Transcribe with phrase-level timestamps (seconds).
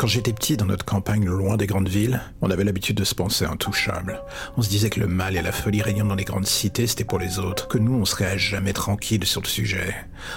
[0.00, 3.14] Quand j'étais petit dans notre campagne loin des grandes villes, on avait l'habitude de se
[3.14, 4.22] penser intouchable.
[4.56, 7.04] On se disait que le mal et la folie régnant dans les grandes cités, c'était
[7.04, 9.94] pour les autres, que nous, on serait à jamais tranquille sur le sujet.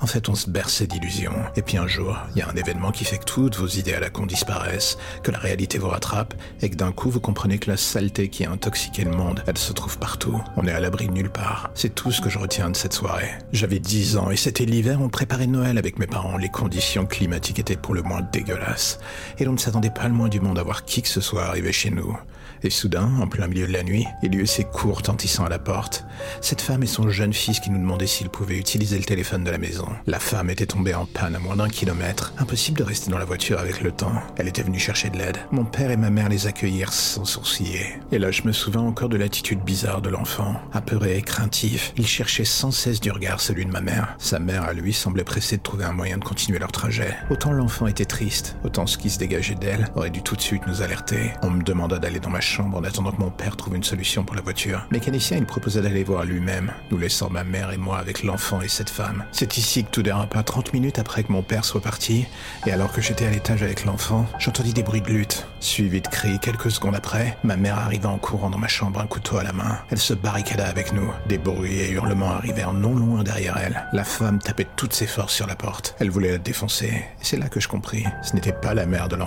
[0.00, 1.36] En fait, on se berçait d'illusions.
[1.54, 3.94] Et puis un jour, il y a un événement qui fait que toutes vos idées
[3.94, 7.58] à la con disparaissent, que la réalité vous rattrape, et que d'un coup, vous comprenez
[7.58, 10.42] que la saleté qui a intoxiqué le monde, elle se trouve partout.
[10.56, 11.70] On est à l'abri de nulle part.
[11.74, 13.30] C'est tout ce que je retiens de cette soirée.
[13.52, 16.38] J'avais 10 ans, et c'était l'hiver, on préparait Noël avec mes parents.
[16.38, 18.98] Les conditions climatiques étaient pour le moins dégueulasses
[19.44, 21.72] l'on ne s'attendait pas le moins du monde à voir qui que ce soit arriver
[21.72, 22.16] chez nous.
[22.64, 25.50] Et soudain, en plein milieu de la nuit, il y eut ses cours tentissant à
[25.50, 26.06] la porte.
[26.40, 29.50] Cette femme et son jeune fils qui nous demandaient s'ils pouvaient utiliser le téléphone de
[29.50, 29.86] la maison.
[30.06, 32.32] La femme était tombée en panne à moins d'un kilomètre.
[32.38, 34.14] Impossible de rester dans la voiture avec le temps.
[34.38, 35.36] Elle était venue chercher de l'aide.
[35.52, 37.84] Mon père et ma mère les accueillirent sans sourciller.
[38.12, 40.58] Et là, je me souviens encore de l'attitude bizarre de l'enfant.
[40.72, 44.16] Apeuré et craintif, il cherchait sans cesse du regard celui de ma mère.
[44.18, 47.14] Sa mère, à lui, semblait pressée de trouver un moyen de continuer leur trajet.
[47.28, 50.66] Autant l'enfant était triste, autant ce qui se dégageait d'elle aurait dû tout de suite
[50.66, 51.32] nous alerter.
[51.42, 54.24] On me demanda d'aller dans ma chambre en attendant que mon père trouve une solution
[54.24, 54.86] pour la voiture.
[54.90, 58.68] Mécanicien, il proposa d'aller voir lui-même, nous laissant ma mère et moi avec l'enfant et
[58.68, 59.24] cette femme.
[59.32, 62.26] C'est ici que tout dérapa 30 minutes après que mon père soit parti,
[62.66, 66.08] et alors que j'étais à l'étage avec l'enfant, j'entendis des bruits de lutte, suivis de
[66.08, 66.38] cris.
[66.38, 69.52] Quelques secondes après, ma mère arriva en courant dans ma chambre, un couteau à la
[69.52, 69.78] main.
[69.90, 71.10] Elle se barricada avec nous.
[71.28, 73.84] Des bruits et hurlements arrivèrent non loin derrière elle.
[73.92, 75.96] La femme tapait toutes ses forces sur la porte.
[75.98, 77.04] Elle voulait la défoncer.
[77.20, 78.04] C'est là que je compris.
[78.22, 79.23] Ce n'était pas la mère de l'enfant.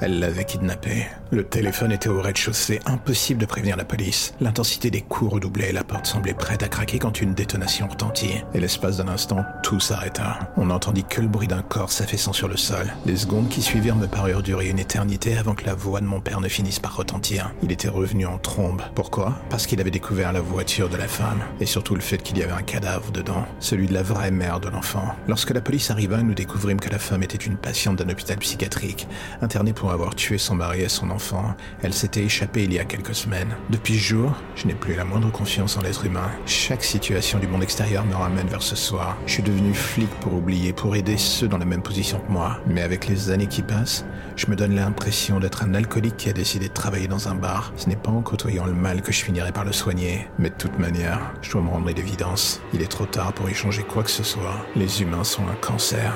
[0.00, 1.06] Elle l'avait kidnappé.
[1.30, 4.34] Le téléphone était au rez-de-chaussée impossible de prévenir la police.
[4.40, 8.42] L'intensité des coups redoublait la porte semblait prête à craquer quand une détonation retentit.
[8.54, 10.38] Et l'espace d'un instant, tout s'arrêta.
[10.56, 12.92] On n'entendit que le bruit d'un corps s'affaissant sur le sol.
[13.06, 16.20] Les secondes qui suivirent me parurent durer une éternité avant que la voix de mon
[16.20, 17.52] père ne finisse par retentir.
[17.62, 18.82] Il était revenu en trombe.
[18.94, 19.38] Pourquoi?
[19.50, 21.40] Parce qu'il avait découvert la voiture de la femme.
[21.60, 23.46] Et surtout le fait qu'il y avait un cadavre dedans.
[23.60, 25.14] Celui de la vraie mère de l'enfant.
[25.28, 29.06] Lorsque la police arriva, nous découvrîmes que la femme était une patiente d'un hôpital psychiatrique.
[29.40, 32.84] Internée pour avoir tué son mari et son enfant, elle s'était échappée il y a
[32.84, 33.56] quelques semaines.
[33.70, 36.30] Depuis ce jour, je n'ai plus la moindre confiance en l'être humain.
[36.46, 39.16] Chaque situation du monde extérieur me ramène vers ce soir.
[39.26, 42.58] Je suis devenu flic pour oublier, pour aider ceux dans la même position que moi.
[42.66, 44.04] Mais avec les années qui passent,
[44.36, 47.72] je me donne l'impression d'être un alcoolique qui a décidé de travailler dans un bar.
[47.76, 50.28] Ce n'est pas en côtoyant le mal que je finirai par le soigner.
[50.38, 52.60] Mais de toute manière, je dois me rendre à l'évidence.
[52.72, 54.66] Il est trop tard pour y changer quoi que ce soit.
[54.76, 56.12] Les humains sont un cancer.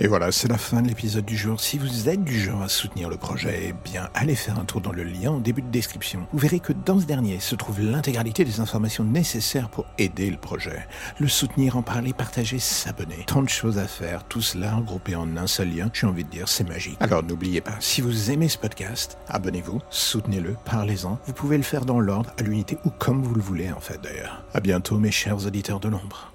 [0.00, 1.60] Et voilà, c'est la fin de l'épisode du jour.
[1.60, 4.80] Si vous êtes du genre à soutenir le projet, eh bien, allez faire un tour
[4.80, 6.24] dans le lien en début de description.
[6.32, 10.36] Vous verrez que dans ce dernier se trouve l'intégralité des informations nécessaires pour aider le
[10.36, 10.86] projet.
[11.18, 13.24] Le soutenir, en parler, partager, s'abonner.
[13.26, 15.90] Tant de choses à faire, tout cela regroupé en un seul lien.
[15.92, 16.98] J'ai envie de dire, c'est magique.
[17.00, 21.18] Alors n'oubliez pas, si vous aimez ce podcast, abonnez-vous, soutenez-le, parlez-en.
[21.26, 24.00] Vous pouvez le faire dans l'ordre, à l'unité ou comme vous le voulez en fait
[24.00, 24.44] d'ailleurs.
[24.54, 26.32] À bientôt mes chers auditeurs de l'ombre.